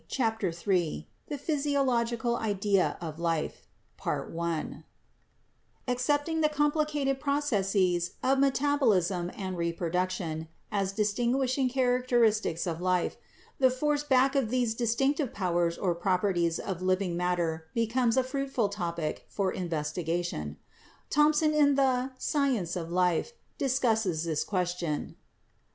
CHAPTER 0.07 0.51
III 0.67 1.07
PHYSIOLOGICAL 1.29 2.35
IDEA 2.37 2.97
OF 3.01 3.19
LIFE 3.19 3.67
Accepting 5.87 6.41
the 6.41 6.49
complicated 6.49 7.19
processes 7.19 8.13
of 8.23 8.39
metabolism 8.39 9.29
and 9.37 9.55
reproduction 9.55 10.47
as 10.71 10.91
distinguishing 10.91 11.69
characteristics 11.69 12.65
of 12.65 12.81
life, 12.81 13.17
the 13.59 13.69
force 13.69 14.03
back 14.03 14.33
of 14.33 14.49
these 14.49 14.73
distinctive 14.73 15.35
powers 15.35 15.77
or 15.77 15.93
properties 15.93 16.57
of 16.57 16.81
living 16.81 17.15
matter 17.15 17.67
becomes 17.75 18.17
a 18.17 18.23
fruitful 18.23 18.69
topic 18.69 19.27
for 19.29 19.51
investigation. 19.51 20.57
Thompson 21.11 21.53
in 21.53 21.75
the 21.75 22.09
'Science 22.17 22.75
of 22.75 22.91
Life' 22.91 23.33
discusses 23.59 24.23
this 24.23 24.43
question. 24.43 25.15